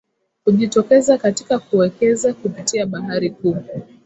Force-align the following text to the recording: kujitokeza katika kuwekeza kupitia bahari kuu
kujitokeza 0.43 1.17
katika 1.17 1.59
kuwekeza 1.59 2.33
kupitia 2.33 2.85
bahari 2.85 3.29
kuu 3.29 3.57